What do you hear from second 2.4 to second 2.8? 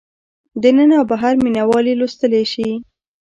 شي.